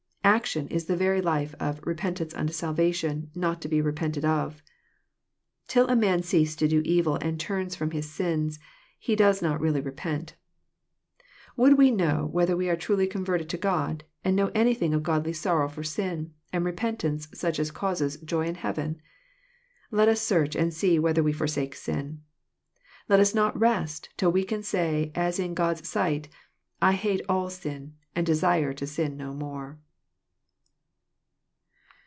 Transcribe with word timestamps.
Action 0.23 0.67
is 0.69 0.85
the 0.85 0.95
very 0.95 1.19
life 1.21 1.55
of" 1.59 1.81
repentance 1.83 2.33
unto 2.35 2.53
salva 2.53 2.93
tion 2.93 3.29
not 3.35 3.59
to 3.61 3.67
be 3.67 3.81
repented 3.81 4.23
of." 4.23 4.61
Till 5.67 5.87
a 5.87 5.95
man 5.95 6.21
ceases 6.23 6.55
to 6.57 6.67
do 6.67 6.81
evil 6.85 7.15
and 7.17 7.39
turns 7.39 7.75
from 7.75 7.89
his 7.91 8.09
sins, 8.09 8.57
he 8.99 9.15
does 9.15 9.41
not 9.41 9.59
really 9.59 9.81
repent.— 9.81 10.35
^Would 11.57 11.75
we 11.75 11.89
know 11.91 12.27
whether 12.31 12.55
we 12.55 12.69
are 12.69 12.75
truly 12.75 13.07
converted 13.07 13.49
to 13.49 13.57
God, 13.57 14.03
and 14.23 14.35
know 14.35 14.51
anything 14.55 14.93
of 14.93 15.03
godly 15.03 15.33
sorrow 15.33 15.67
for 15.67 15.83
sin, 15.83 16.33
and 16.53 16.63
repentance 16.63 17.27
such 17.33 17.59
as 17.59 17.69
causes" 17.71 18.17
joy 18.31 18.45
in 18.47 18.55
heaven"? 18.55 19.01
Let 19.91 20.07
us 20.07 20.21
search 20.21 20.55
and 20.55 20.71
see 20.73 20.97
whether 20.99 21.23
we 21.23 21.33
forsake 21.33 21.73
sin. 21.75 22.21
Let 23.09 23.19
us 23.19 23.33
not 23.35 23.59
rest 23.59 24.09
till 24.17 24.31
we 24.31 24.43
can 24.45 24.61
say 24.63 25.11
as 25.15 25.39
in 25.39 25.55
God's 25.55 25.87
sight," 25.89 26.29
I 26.81 26.93
hate 26.93 27.21
all 27.27 27.49
sin, 27.49 27.95
and 28.15 28.25
desire 28.25 28.71
to 28.73 28.87
sin 28.87 29.17
no 29.17 29.33
more." 29.33 29.79